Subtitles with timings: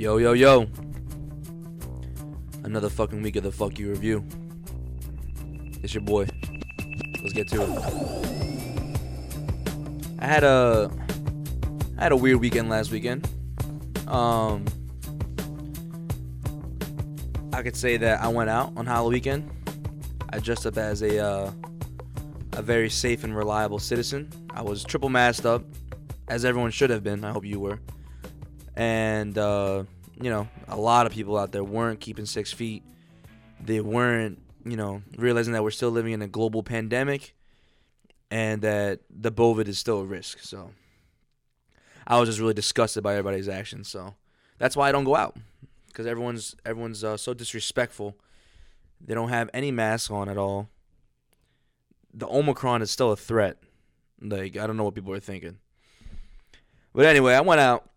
[0.00, 0.66] Yo, yo, yo.
[2.64, 4.24] Another fucking week of the Fuck You Review.
[5.82, 6.26] It's your boy.
[7.22, 7.68] Let's get to it.
[10.18, 10.90] I had a
[11.98, 13.28] I had a weird weekend last weekend.
[14.08, 14.64] Um
[17.52, 19.50] I could say that I went out on Halloween weekend.
[20.30, 21.52] I dressed up as a uh,
[22.54, 24.30] a very safe and reliable citizen.
[24.48, 25.62] I was triple masked up,
[26.26, 27.22] as everyone should have been.
[27.22, 27.78] I hope you were.
[28.76, 29.84] And uh,
[30.20, 32.82] you know, a lot of people out there weren't keeping six feet.
[33.60, 37.34] They weren't, you know, realizing that we're still living in a global pandemic,
[38.30, 40.40] and that the bovid is still a risk.
[40.40, 40.70] So,
[42.06, 43.88] I was just really disgusted by everybody's actions.
[43.88, 44.14] So,
[44.58, 45.36] that's why I don't go out
[45.88, 48.16] because everyone's everyone's uh, so disrespectful.
[49.00, 50.68] They don't have any mask on at all.
[52.12, 53.58] The Omicron is still a threat.
[54.20, 55.58] Like I don't know what people are thinking.
[56.94, 57.88] But anyway, I went out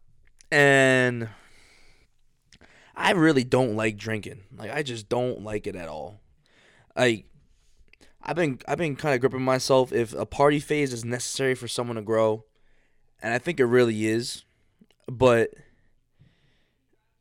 [0.51, 1.27] and
[2.95, 4.41] I really don't like drinking.
[4.55, 6.21] Like I just don't like it at all.
[6.95, 7.25] Like
[8.21, 11.67] I've been I've been kind of gripping myself if a party phase is necessary for
[11.67, 12.45] someone to grow,
[13.21, 14.43] and I think it really is.
[15.07, 15.53] But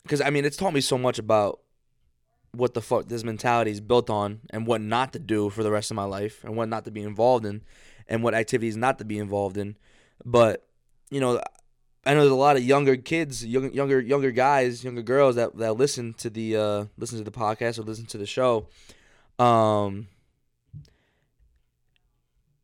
[0.03, 1.61] because I mean, it's taught me so much about
[2.55, 5.71] what the fuck this mentality is built on and what not to do for the
[5.71, 7.63] rest of my life and what not to be involved in
[8.09, 9.77] and what activities not to be involved in.
[10.25, 10.67] But,
[11.11, 11.41] you know,
[12.05, 15.57] I know there's a lot of younger kids, young, younger younger guys, younger girls that,
[15.59, 18.67] that listen to the uh, listen to the podcast or listen to the show.
[19.39, 20.09] Um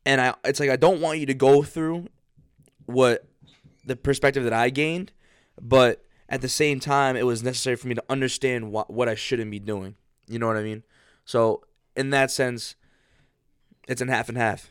[0.05, 2.07] and I it's like I don't want you to go through
[2.85, 3.25] what
[3.85, 5.11] the perspective that I gained,
[5.61, 9.15] but at the same time, it was necessary for me to understand what, what I
[9.15, 9.95] shouldn't be doing.
[10.27, 10.83] You know what I mean?
[11.25, 11.63] So,
[11.95, 12.75] in that sense,
[13.87, 14.69] it's in half and half.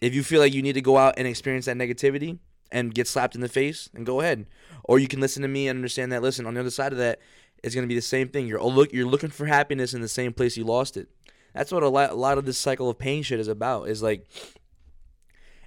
[0.00, 2.38] If you feel like you need to go out and experience that negativity
[2.72, 4.46] and get slapped in the face, and go ahead.
[4.84, 6.22] Or you can listen to me and understand that.
[6.22, 7.20] Listen, on the other side of that,
[7.62, 8.46] it's going to be the same thing.
[8.46, 11.08] You're look, you're looking for happiness in the same place you lost it.
[11.54, 13.88] That's what a lot, a lot of this cycle of pain shit is about.
[13.88, 14.26] Is like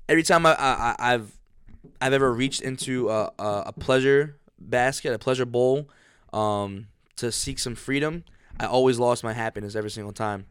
[0.07, 1.37] every time I, I I've
[1.99, 5.89] I've ever reached into a, a, pleasure basket, a pleasure bowl,
[6.31, 6.87] um,
[7.17, 8.23] to seek some freedom,
[8.59, 10.45] I always lost my happiness every single time.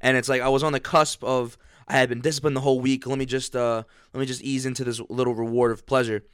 [0.00, 1.56] And it's like I was on the cusp of
[1.88, 3.06] I had been disciplined the whole week.
[3.06, 6.24] Let me just uh, let me just ease into this little reward of pleasure.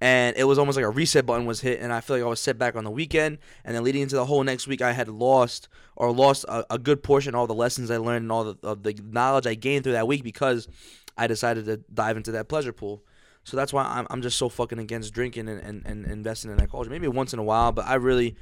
[0.00, 2.28] And it was almost like a reset button was hit, and I feel like I
[2.28, 3.38] was set back on the weekend.
[3.64, 6.78] And then leading into the whole next week, I had lost or lost a, a
[6.78, 9.54] good portion of all the lessons I learned and all the, of the knowledge I
[9.54, 10.68] gained through that week because
[11.16, 13.02] I decided to dive into that pleasure pool.
[13.44, 16.56] So that's why I'm, I'm just so fucking against drinking and, and, and investing in
[16.56, 16.90] that culture.
[16.90, 18.36] Maybe once in a while, but I really,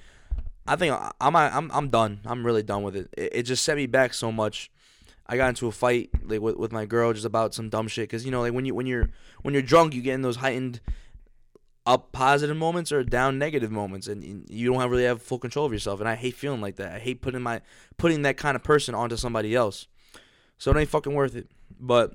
[0.66, 2.20] I think I'm I'm I'm done.
[2.24, 3.08] I'm really done with it.
[3.16, 4.70] It, it just set me back so much.
[5.26, 8.04] I got into a fight like with, with my girl just about some dumb shit
[8.04, 9.10] because you know like when you when you're
[9.42, 10.80] when you're drunk you get in those heightened
[11.84, 15.66] up positive moments or down negative moments and you don't have really have full control
[15.66, 16.92] of yourself and I hate feeling like that.
[16.94, 17.60] I hate putting my
[17.96, 19.88] putting that kind of person onto somebody else.
[20.58, 21.48] So it ain't fucking worth it.
[21.80, 22.14] But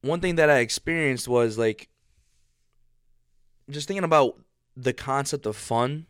[0.00, 1.88] one thing that I experienced was like
[3.68, 4.38] just thinking about
[4.74, 6.06] the concept of fun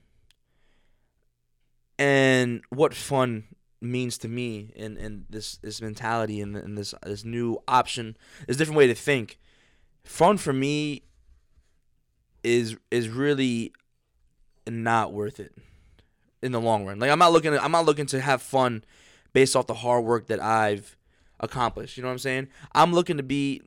[1.99, 3.45] and what fun
[3.81, 8.17] means to me and and this this mentality and, and this this new option
[8.47, 9.39] this different way to think
[10.05, 11.03] fun for me
[12.43, 13.73] is is really
[14.67, 15.55] not worth it
[16.43, 18.83] in the long run like i'm not looking i'm not looking to have fun
[19.33, 20.97] based off the hard work that i've
[21.41, 23.61] accomplished you know what i'm saying i'm looking to be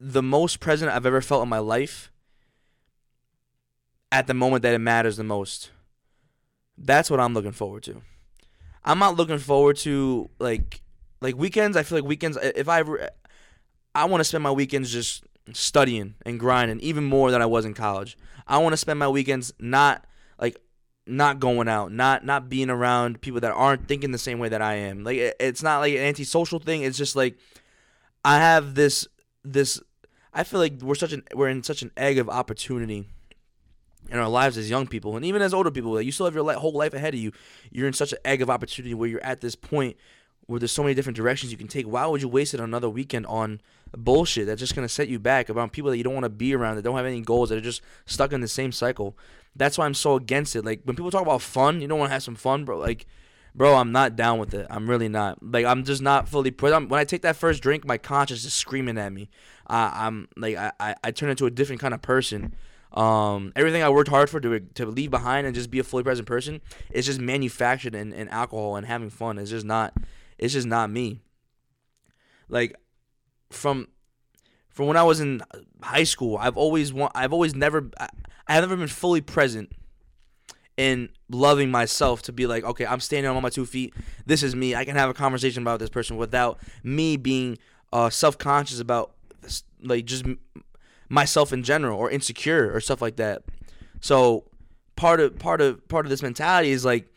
[0.00, 2.10] the most present I've ever felt in my life
[4.12, 5.70] at the moment that it matters the most.
[6.76, 8.02] That's what I'm looking forward to.
[8.84, 10.82] I'm not looking forward to like
[11.20, 11.76] like weekends.
[11.76, 12.36] I feel like weekends.
[12.42, 13.08] If I ever,
[13.94, 17.64] I want to spend my weekends just studying and grinding even more than I was
[17.64, 18.16] in college.
[18.46, 20.04] I want to spend my weekends not
[20.38, 20.60] like
[21.06, 24.62] not going out, not not being around people that aren't thinking the same way that
[24.62, 25.04] I am.
[25.04, 26.82] Like it's not like an antisocial thing.
[26.82, 27.38] It's just like
[28.24, 29.06] I have this
[29.44, 29.80] this
[30.32, 33.08] I feel like we're such an we're in such an egg of opportunity
[34.10, 36.00] in our lives as young people and even as older people.
[36.00, 37.32] You still have your whole life ahead of you.
[37.70, 39.96] You're in such an egg of opportunity where you're at this point
[40.46, 41.86] where there's so many different directions you can take.
[41.86, 43.60] Why would you waste it another weekend on
[43.96, 46.54] bullshit that's just gonna set you back about people that you don't want to be
[46.54, 49.16] around that don't have any goals that are just stuck in the same cycle?
[49.56, 50.64] That's why I'm so against it.
[50.64, 52.78] Like when people talk about fun, you don't want to have some fun, bro.
[52.78, 53.06] Like
[53.54, 54.66] bro, I'm not down with it.
[54.68, 55.42] I'm really not.
[55.42, 56.50] Like, I'm just not fully.
[56.50, 59.30] When I take that first drink, my conscience is screaming at me.
[59.68, 62.54] Uh, I'm like, I, I, I turn into a different kind of person.
[62.94, 66.04] Um, everything I worked hard for to, to leave behind and just be a fully
[66.04, 66.60] present person
[66.90, 69.38] is just manufactured in, in alcohol and having fun.
[69.38, 69.94] It's just not,
[70.38, 71.20] it's just not me.
[72.48, 72.76] Like,
[73.50, 73.88] from
[74.74, 75.40] from when I was in
[75.80, 78.08] high school, I've always want, I've always never, I,
[78.48, 79.70] I have never been fully present
[80.76, 83.94] in loving myself to be like, okay, I'm standing on my two feet.
[84.26, 84.74] This is me.
[84.74, 87.56] I can have a conversation about this person without me being
[87.92, 89.12] uh, self conscious about
[89.80, 90.24] like just
[91.08, 93.42] myself in general or insecure or stuff like that.
[94.00, 94.44] So
[94.96, 97.08] part of part of part of this mentality is like,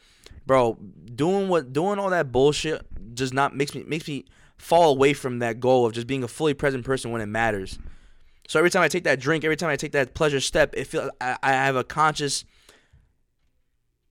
[0.45, 0.77] bro,
[1.15, 2.85] doing what doing all that bullshit
[3.15, 4.25] does not makes me makes me
[4.57, 7.77] fall away from that goal of just being a fully present person when it matters.
[8.47, 10.85] So every time I take that drink, every time I take that pleasure step, it
[10.85, 12.45] feels I, I have a conscious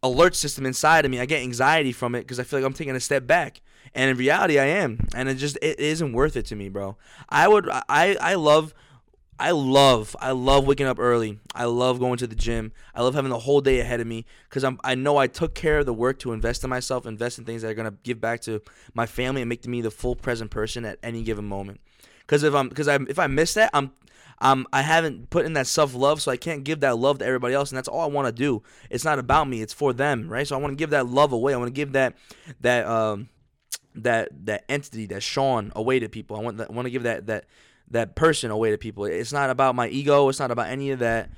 [0.02, 1.20] alert system inside of me.
[1.20, 3.60] I get anxiety from it because I feel like I'm taking a step back.
[3.94, 6.96] And in reality, I am, and it just it isn't worth it to me, bro.
[7.28, 8.74] I would I I love
[9.38, 11.38] I love I love waking up early.
[11.54, 12.72] I love going to the gym.
[12.94, 15.54] I love having the whole day ahead of me because I'm I know I took
[15.54, 18.20] care of the work to invest in myself, invest in things that are gonna give
[18.20, 18.62] back to
[18.94, 21.80] my family and make me the full present person at any given moment.
[22.20, 23.92] Because if I'm because I if I miss that, I'm
[24.38, 27.26] um, I haven't put in that self love, so I can't give that love to
[27.26, 28.62] everybody else, and that's all I want to do.
[28.90, 30.46] It's not about me; it's for them, right?
[30.46, 31.54] So I want to give that love away.
[31.54, 32.14] I want to give that
[32.60, 33.28] that um
[33.94, 36.36] that that entity, that Sean, away to people.
[36.36, 37.46] I want that, I want to give that that
[37.90, 39.04] that person away to people.
[39.04, 40.28] It's not about my ego.
[40.28, 41.30] It's not about any of that.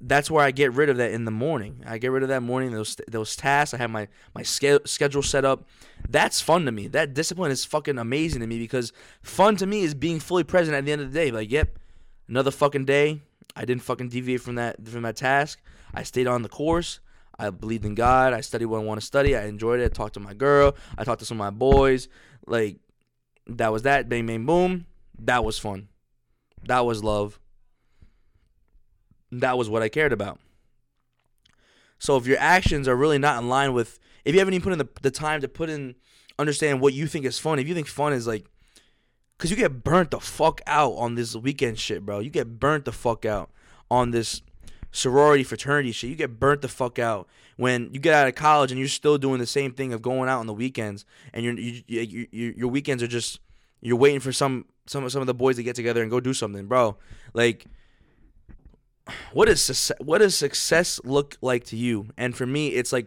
[0.00, 1.82] That's where I get rid of that in the morning.
[1.86, 3.74] I get rid of that morning those those tasks.
[3.74, 5.64] I have my my schedule set up.
[6.08, 6.88] That's fun to me.
[6.88, 8.92] That discipline is fucking amazing to me because
[9.22, 11.30] fun to me is being fully present at the end of the day.
[11.30, 11.78] Like, yep,
[12.28, 13.22] another fucking day.
[13.54, 15.60] I didn't fucking deviate from that from that task.
[15.94, 17.00] I stayed on the course.
[17.38, 18.32] I believed in God.
[18.32, 19.36] I studied what I want to study.
[19.36, 19.84] I enjoyed it.
[19.84, 20.74] I talked to my girl.
[20.96, 22.08] I talked to some of my boys.
[22.46, 22.78] Like
[23.46, 24.08] that was that.
[24.08, 24.86] Bang bang boom.
[25.18, 25.88] That was fun.
[26.64, 27.38] That was love.
[29.32, 30.38] That was what I cared about.
[31.98, 34.72] So if your actions are really not in line with, if you haven't even put
[34.72, 35.94] in the, the time to put in,
[36.38, 38.46] understand what you think is fun, if you think fun is like,
[39.36, 42.20] because you get burnt the fuck out on this weekend shit, bro.
[42.20, 43.50] You get burnt the fuck out
[43.90, 44.42] on this
[44.92, 46.10] sorority fraternity shit.
[46.10, 49.18] You get burnt the fuck out when you get out of college and you're still
[49.18, 52.54] doing the same thing of going out on the weekends, and you you, you, you,
[52.56, 53.40] your weekends are just
[53.80, 56.34] you're waiting for some some some of the boys to get together and go do
[56.34, 56.96] something, bro.
[57.34, 57.66] Like,
[59.32, 62.08] what is what does success look like to you?
[62.16, 63.06] And for me, it's like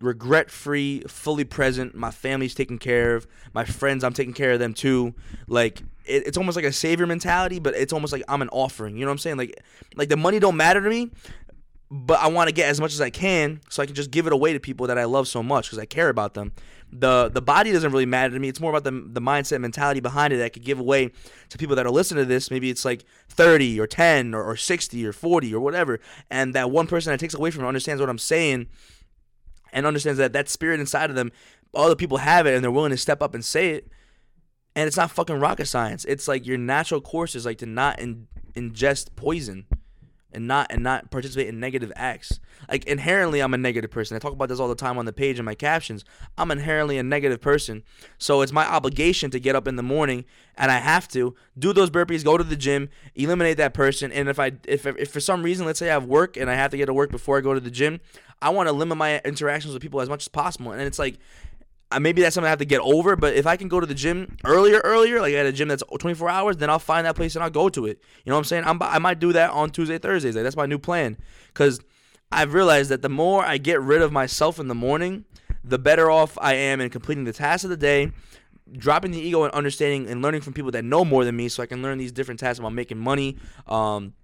[0.00, 1.94] regret free, fully present.
[1.94, 3.26] My family's taken care of.
[3.52, 5.14] My friends, I'm taking care of them too.
[5.46, 8.96] Like it, it's almost like a savior mentality, but it's almost like I'm an offering.
[8.96, 9.36] You know what I'm saying?
[9.36, 9.62] Like
[9.96, 11.10] like the money don't matter to me,
[11.90, 14.28] but I want to get as much as I can so I can just give
[14.28, 16.52] it away to people that I love so much because I care about them.
[16.92, 18.48] The the body doesn't really matter to me.
[18.48, 21.10] It's more about the the mindset mentality behind it that I could give away
[21.48, 22.50] to people that are listening to this.
[22.50, 26.00] Maybe it's like 30 or 10 or, or 60 or 40 or whatever.
[26.30, 28.68] And that one person that takes away from it understands what I'm saying
[29.72, 31.32] and understands that that spirit inside of them,
[31.74, 33.88] other people have it and they're willing to step up and say it.
[34.76, 36.04] And it's not fucking rocket science.
[36.04, 39.66] It's like your natural course is like to not in, ingest poison
[40.32, 42.40] and not and not participate in negative acts.
[42.68, 44.16] Like inherently I'm a negative person.
[44.16, 46.04] I talk about this all the time on the page in my captions.
[46.38, 47.82] I'm inherently a negative person.
[48.18, 50.24] So it's my obligation to get up in the morning
[50.56, 54.12] and I have to do those burpees, go to the gym, eliminate that person.
[54.12, 56.54] And if I if if for some reason let's say I have work and I
[56.54, 58.00] have to get to work before I go to the gym,
[58.42, 60.72] I want to limit my interactions with people as much as possible.
[60.72, 61.18] And it's like
[61.98, 63.16] maybe that's something I have to get over.
[63.16, 65.82] But if I can go to the gym earlier, earlier, like at a gym that's
[65.98, 68.00] 24 hours, then I'll find that place and I'll go to it.
[68.24, 68.64] You know what I'm saying?
[68.64, 70.36] I'm, I might do that on Tuesday, Thursdays.
[70.36, 71.16] Like that's my new plan.
[71.48, 71.80] Because
[72.30, 75.24] I've realized that the more I get rid of myself in the morning,
[75.64, 78.12] the better off I am in completing the tasks of the day,
[78.72, 81.62] dropping the ego and understanding and learning from people that know more than me, so
[81.62, 83.36] I can learn these different tasks about making money.
[83.66, 84.14] Um,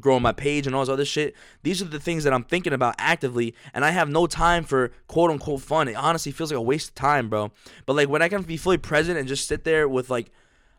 [0.00, 1.34] growing my page and all this other shit.
[1.62, 4.92] These are the things that I'm thinking about actively, and I have no time for
[5.06, 5.88] quote unquote fun.
[5.88, 7.52] It honestly feels like a waste of time, bro.
[7.86, 10.30] But like when I can be fully present and just sit there with like,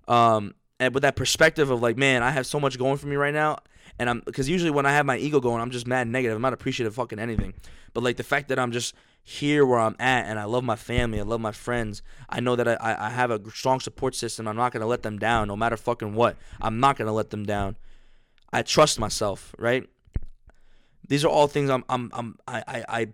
[0.08, 3.16] um, and with that perspective of like, man, I have so much going for me
[3.16, 3.60] right now.
[4.00, 6.36] And I'm because usually when I have my ego going, I'm just mad negative.
[6.36, 7.54] I'm not appreciative of fucking anything.
[7.94, 10.76] But like the fact that I'm just here where I'm at and I love my
[10.76, 12.02] family, I love my friends.
[12.28, 14.48] I know that I, I have a strong support system.
[14.48, 16.38] I'm not gonna let them down no matter fucking what.
[16.60, 17.78] I'm not gonna let them down.
[18.54, 19.90] I trust myself, right?
[21.08, 23.08] These are all things I'm I'm, I'm I, I, I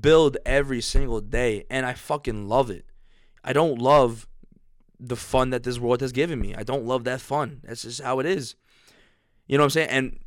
[0.00, 2.86] build every single day and I fucking love it.
[3.44, 4.26] I don't love
[4.98, 6.54] the fun that this world has given me.
[6.54, 7.60] I don't love that fun.
[7.62, 8.56] That's just how it is.
[9.46, 9.90] You know what I'm saying?
[9.90, 10.18] And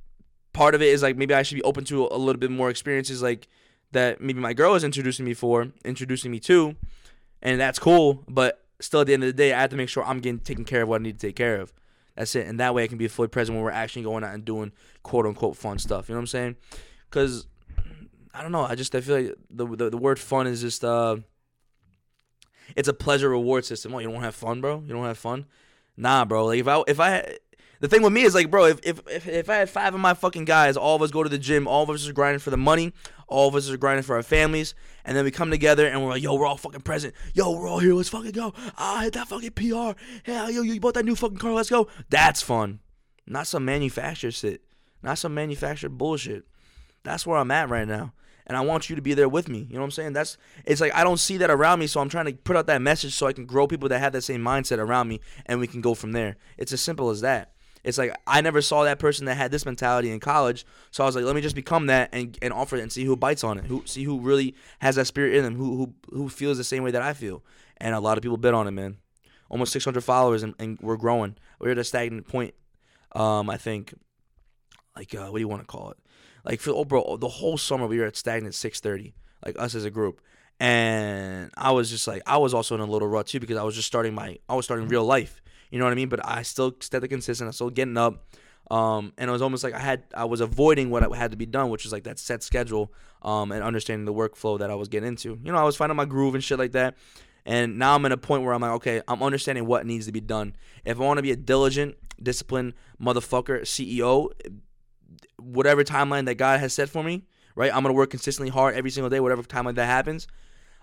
[0.53, 2.69] part of it is like maybe I should be open to a little bit more
[2.69, 3.47] experiences like
[3.91, 6.75] that maybe my girl is introducing me for, introducing me to,
[7.41, 9.89] and that's cool, but still at the end of the day I have to make
[9.89, 11.73] sure I'm getting taken care of what I need to take care of.
[12.19, 12.47] That's it.
[12.47, 14.73] And that way I can be fully present when we're actually going out and doing
[15.03, 16.09] quote unquote fun stuff.
[16.09, 16.55] You know what I'm saying?
[17.09, 17.47] Because
[18.33, 18.65] I don't know.
[18.65, 21.15] I just I feel like the, the the, word fun is just uh,
[22.75, 23.95] it's a pleasure reward system.
[23.95, 24.83] Oh, you don't have fun, bro?
[24.85, 25.45] You don't have fun?
[25.95, 26.47] Nah, bro.
[26.47, 27.37] Like if I if I
[27.79, 30.01] The thing with me is like, bro, if, if if if I had five of
[30.01, 32.39] my fucking guys, all of us go to the gym, all of us are grinding
[32.39, 32.91] for the money,
[33.29, 34.73] all of us are grinding for our families,
[35.05, 37.13] and then we come together and we're like, yo, we're all fucking present.
[37.33, 37.93] Yo, we're all here.
[37.93, 38.53] Let's fucking go.
[38.77, 39.91] Ah, hit that fucking PR.
[40.23, 41.53] Hell, yo, you bought that new fucking car.
[41.53, 41.87] Let's go.
[42.09, 42.79] That's fun.
[43.25, 44.63] Not some manufactured shit.
[45.03, 46.45] Not some manufactured bullshit.
[47.03, 48.13] That's where I'm at right now.
[48.47, 49.59] And I want you to be there with me.
[49.69, 50.13] You know what I'm saying?
[50.13, 52.65] That's it's like I don't see that around me, so I'm trying to put out
[52.65, 55.59] that message so I can grow people that have that same mindset around me and
[55.59, 56.35] we can go from there.
[56.57, 57.53] It's as simple as that.
[57.83, 61.05] It's like I never saw that person that had this mentality in college, so I
[61.05, 63.43] was like, let me just become that and, and offer it and see who bites
[63.43, 66.57] on it, who see who really has that spirit in them, who who who feels
[66.57, 67.43] the same way that I feel.
[67.77, 68.97] And a lot of people bit on it, man.
[69.49, 71.35] Almost 600 followers, and, and we're growing.
[71.59, 72.53] We're at a stagnant point.
[73.13, 73.93] Um, I think,
[74.95, 75.97] like, uh, what do you want to call it?
[76.43, 79.85] Like, for oh, bro, the whole summer we were at stagnant 630, like us as
[79.85, 80.21] a group.
[80.59, 83.63] And I was just like, I was also in a little rut too because I
[83.63, 85.41] was just starting my, I was starting real life.
[85.69, 86.09] You know what I mean?
[86.09, 87.47] But I still stayed consistent.
[87.47, 88.25] I still getting up.
[88.71, 91.45] Um, and it was almost like I had I was avoiding what had to be
[91.45, 94.87] done, which was like that set schedule, um, and understanding the workflow that I was
[94.87, 95.39] getting into.
[95.43, 96.95] You know, I was finding my groove and shit like that.
[97.45, 100.11] And now I'm in a point where I'm like, okay, I'm understanding what needs to
[100.11, 100.55] be done.
[100.85, 104.29] If I want to be a diligent, disciplined motherfucker, CEO,
[105.37, 107.23] whatever timeline that God has set for me,
[107.55, 107.73] right?
[107.73, 110.27] I'm gonna work consistently hard every single day, whatever timeline that happens.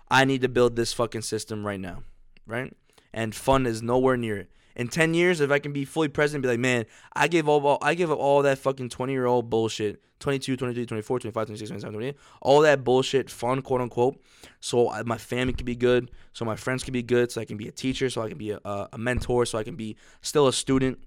[0.09, 2.03] I need to build this fucking system right now,
[2.45, 2.75] right?
[3.13, 6.43] And fun is nowhere near it in 10 years, if I can be fully present,
[6.43, 9.49] be like, man, I gave all, I give up all that fucking 20 year old
[9.49, 14.21] bullshit, 22, 23, 24, 25, 26, 27, 28, all that bullshit, fun, quote unquote,
[14.59, 17.57] so my family can be good, so my friends can be good, so I can
[17.57, 20.47] be a teacher, so I can be a, a mentor, so I can be still
[20.47, 20.99] a student,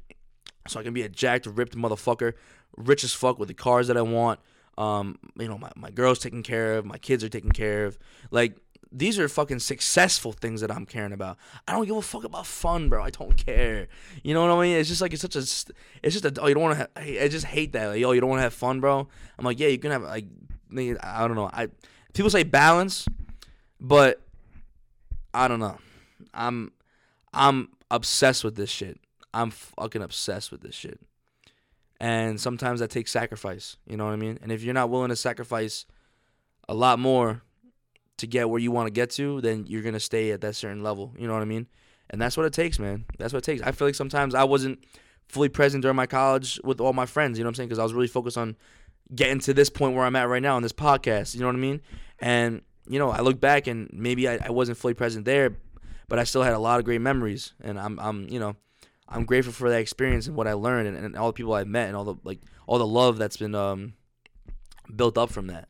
[0.67, 2.33] so I can be a jacked, ripped motherfucker,
[2.77, 4.41] rich as fuck with the cars that I want.
[4.77, 7.99] Um, you know, my, my girl's taken care of, my kids are taken care of.
[8.33, 8.57] Like,
[8.93, 11.39] these are fucking successful things that I'm caring about.
[11.69, 13.03] I don't give a fuck about fun, bro.
[13.03, 13.89] I don't care.
[14.23, 14.77] You know what I mean?
[14.77, 16.35] It's just like it's such a, it's just a.
[16.41, 17.25] Oh, you don't want to.
[17.25, 17.87] I just hate that.
[17.87, 19.07] Like, yo, you don't want to have fun, bro.
[19.39, 20.27] I'm like, yeah, you can have like,
[20.73, 21.51] I don't know.
[21.53, 21.69] I
[22.13, 23.07] people say balance,
[23.81, 24.21] but
[25.33, 25.79] I don't know.
[26.35, 26.73] I'm,
[27.33, 28.99] I'm obsessed with this shit.
[29.33, 31.01] I'm fucking obsessed with this shit.
[32.01, 33.77] And sometimes that takes sacrifice.
[33.87, 34.39] You know what I mean?
[34.43, 35.87] And if you're not willing to sacrifice
[36.69, 37.43] a lot more
[38.21, 40.83] to get where you want to get to, then you're gonna stay at that certain
[40.83, 41.15] level.
[41.19, 41.67] You know what I mean?
[42.09, 43.05] And that's what it takes, man.
[43.19, 43.63] That's what it takes.
[43.63, 44.85] I feel like sometimes I wasn't
[45.29, 47.39] fully present during my college with all my friends.
[47.39, 47.69] You know what I'm saying?
[47.69, 48.57] Because I was really focused on
[49.15, 51.35] getting to this point where I'm at right now on this podcast.
[51.35, 51.81] You know what I mean?
[52.19, 55.57] And you know, I look back and maybe I, I wasn't fully present there,
[56.09, 57.53] but I still had a lot of great memories.
[57.63, 58.57] And I'm, I'm, you know,
[59.09, 61.69] I'm grateful for that experience and what I learned and, and all the people I've
[61.69, 63.95] met and all the like all the love that's been um,
[64.95, 65.69] built up from that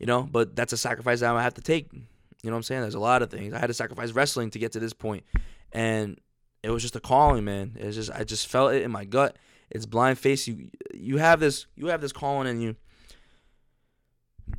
[0.00, 1.92] you know, but that's a sacrifice that I have to take.
[1.92, 2.00] You
[2.44, 2.80] know what I'm saying?
[2.80, 3.52] There's a lot of things.
[3.52, 5.24] I had to sacrifice wrestling to get to this point.
[5.72, 6.18] And
[6.62, 7.76] it was just a calling, man.
[7.78, 9.36] It's just I just felt it in my gut.
[9.70, 10.48] It's blind face.
[10.48, 12.76] You you have this you have this calling in you.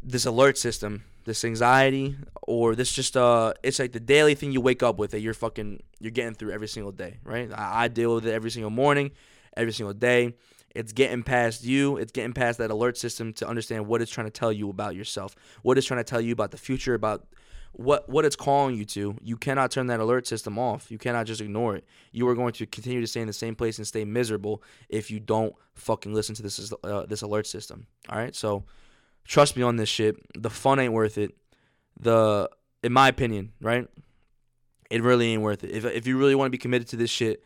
[0.03, 4.61] This alert system, this anxiety, or this just uh it's like the daily thing you
[4.61, 7.51] wake up with that you're fucking you're getting through every single day, right?
[7.51, 9.11] I, I deal with it every single morning,
[9.57, 10.35] every single day.
[10.75, 11.97] It's getting past you.
[11.97, 14.95] It's getting past that alert system to understand what it's trying to tell you about
[14.95, 17.27] yourself, what it's trying to tell you about the future, about
[17.73, 19.15] what what it's calling you to.
[19.21, 20.91] You cannot turn that alert system off.
[20.91, 21.85] You cannot just ignore it.
[22.11, 25.11] You are going to continue to stay in the same place and stay miserable if
[25.11, 27.87] you don't fucking listen to this uh, this alert system.
[28.09, 28.63] All right, so
[29.25, 30.15] trust me on this shit.
[30.37, 31.35] The fun ain't worth it.
[31.99, 32.49] The
[32.83, 33.87] in my opinion, right?
[34.89, 35.71] It really ain't worth it.
[35.71, 37.43] If if you really want to be committed to this shit,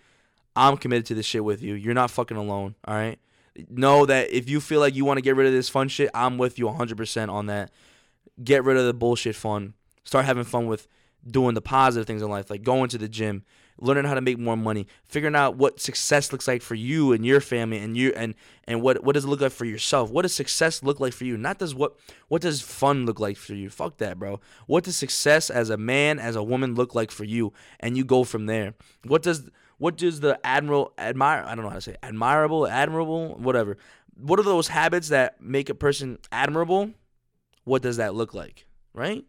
[0.56, 1.74] I'm committed to this shit with you.
[1.74, 3.20] You're not fucking alone, all right?
[3.70, 6.10] Know that if you feel like you want to get rid of this fun shit,
[6.14, 7.72] I'm with you 100% on that.
[8.44, 9.74] Get rid of the bullshit fun.
[10.04, 10.88] Start having fun with
[11.30, 13.44] doing the positive things in life, like going to the gym,
[13.80, 17.26] learning how to make more money, figuring out what success looks like for you and
[17.26, 18.36] your family and you and
[18.66, 20.12] and what what does it look like for yourself?
[20.12, 21.38] What does success look like for you?
[21.38, 21.96] Not does what
[22.28, 23.70] what does fun look like for you?
[23.70, 24.40] Fuck that, bro.
[24.68, 27.54] What does success as a man, as a woman look like for you?
[27.80, 28.76] And you go from there.
[29.04, 31.44] What does what does the admiral admire?
[31.46, 33.78] I don't know how to say admirable, admirable, whatever.
[34.16, 36.92] What are those habits that make a person admirable?
[37.66, 39.26] What does that look like, right?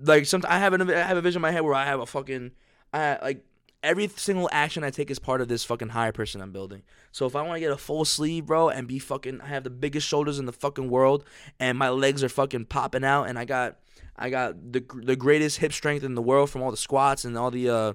[0.00, 2.00] Like sometimes I have an I have a vision in my head where I have
[2.00, 2.52] a fucking
[2.92, 3.44] I like
[3.82, 6.82] every single action I take is part of this fucking higher person I'm building.
[7.12, 9.64] So if I want to get a full sleeve, bro, and be fucking, I have
[9.64, 11.24] the biggest shoulders in the fucking world,
[11.60, 13.78] and my legs are fucking popping out, and I got,
[14.16, 17.38] I got the the greatest hip strength in the world from all the squats and
[17.38, 17.92] all the uh,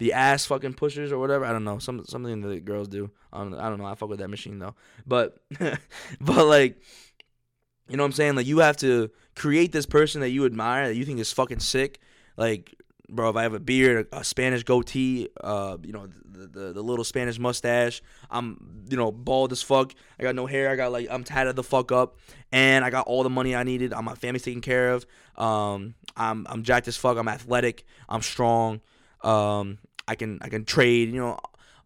[0.00, 1.44] the ass fucking pushers or whatever.
[1.44, 1.78] I don't know.
[1.78, 3.10] Some something that girls do.
[3.32, 3.84] I don't, I don't know.
[3.84, 4.74] I fuck with that machine though.
[5.06, 5.36] But
[6.20, 6.80] but like
[7.86, 8.34] you know what I'm saying?
[8.34, 11.60] Like you have to create this person that you admire that you think is fucking
[11.60, 12.00] sick.
[12.38, 12.74] Like
[13.10, 13.28] bro.
[13.28, 17.04] If I have a beard, a, Spanish goatee, uh, you know, the, the the little
[17.04, 18.00] Spanish mustache.
[18.30, 19.92] I'm you know bald as fuck.
[20.18, 20.70] I got no hair.
[20.70, 22.16] I got like I'm tatted the fuck up,
[22.52, 23.92] and I got all the money I needed.
[23.92, 25.06] Uh, my family's taken care of.
[25.36, 27.18] Um, I'm I'm jacked as fuck.
[27.18, 27.84] I'm athletic.
[28.08, 28.80] I'm strong.
[29.22, 29.78] Um,
[30.10, 31.12] I can I can trade.
[31.12, 31.38] You know,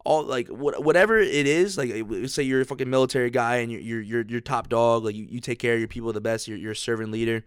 [0.04, 1.90] all like what, whatever it is like
[2.28, 5.26] say you're a fucking military guy and you're you're you're, you're top dog like you,
[5.28, 7.44] you take care of your people the best you're, you're a servant leader.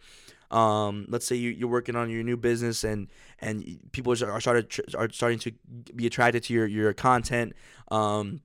[0.49, 3.07] Um, let's say you, you're working on your new business and
[3.39, 5.51] and people are started are starting to
[5.95, 7.53] be attracted to your your content
[7.89, 8.41] um,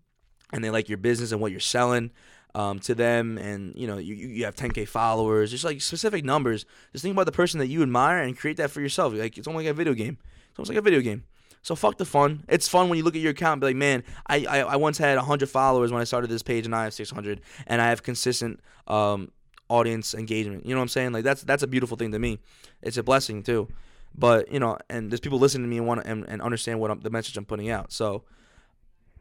[0.53, 2.11] and they like your business and what you're selling
[2.55, 6.67] um, to them and you know you, you have 10k followers just like specific numbers.
[6.93, 9.15] Just think about the person that you admire and create that for yourself.
[9.15, 10.19] Like it's almost like a video game.
[10.51, 11.25] It's almost like a video game
[11.63, 12.45] so fuck the fun.
[12.49, 14.77] It's fun when you look at your account and be like, man, I, I, I
[14.77, 17.89] once had 100 followers when I started this page and I have 600 and I
[17.89, 19.31] have consistent um,
[19.69, 20.67] audience engagement.
[20.67, 21.13] You know what I'm saying?
[21.13, 22.41] Like that's that's a beautiful thing to me.
[22.83, 23.69] It's a blessing too.
[24.15, 26.81] But you know, and there's people listening to me and want to, and, and understand
[26.81, 27.93] what I'm, the message I'm putting out.
[27.93, 28.25] So,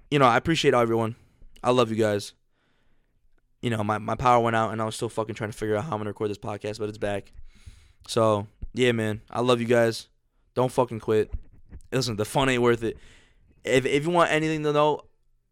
[0.10, 1.16] you know, I appreciate everyone.
[1.64, 2.34] I love you guys.
[3.62, 5.78] You know, my, my power went out and I was still fucking trying to figure
[5.78, 7.32] out how I'm gonna record this podcast, but it's back.
[8.08, 10.08] So yeah, man, I love you guys.
[10.56, 11.32] Don't fucking quit
[11.92, 12.98] listen, the fun ain't worth it.
[13.64, 15.02] If if you want anything to know,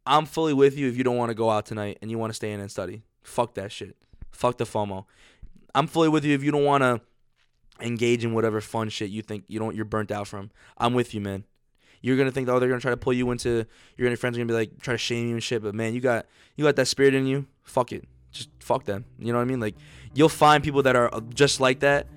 [0.06, 0.88] I'm fully with you.
[0.88, 2.72] If you don't want to go out tonight and you want to stay in and
[2.72, 3.96] study, fuck that shit.
[4.32, 5.06] Fuck the FOMO.
[5.76, 7.02] I'm fully with you if you don't want to
[7.82, 10.52] engage in whatever fun shit you think you don't you're burnt out from.
[10.78, 11.44] I'm with you, man.
[12.02, 13.66] You're gonna think oh they're gonna try to pull you into
[13.98, 16.02] your friends are gonna be like try to shame you and shit, but man, you
[16.02, 17.46] got you got that spirit in you.
[17.64, 19.06] Fuck it, just fuck them.
[19.18, 19.60] You know what I mean?
[19.60, 19.76] Like
[20.14, 22.08] you'll find people that are just like that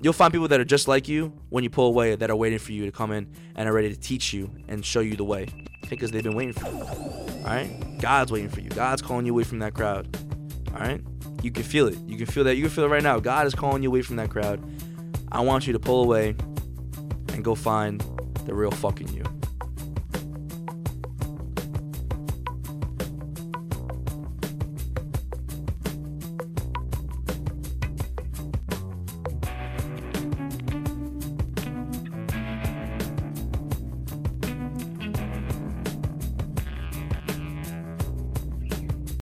[0.00, 2.60] You'll find people that are just like you when you pull away that are waiting
[2.60, 5.24] for you to come in and are ready to teach you and show you the
[5.24, 5.48] way
[5.90, 6.82] because they've been waiting for you.
[6.82, 7.98] All right?
[7.98, 8.68] God's waiting for you.
[8.70, 10.16] God's calling you away from that crowd.
[10.72, 11.00] All right?
[11.42, 11.98] You can feel it.
[12.06, 12.56] You can feel that.
[12.56, 13.18] You can feel it right now.
[13.18, 14.62] God is calling you away from that crowd.
[15.32, 16.36] I want you to pull away
[17.32, 18.00] and go find
[18.46, 19.24] the real fucking you.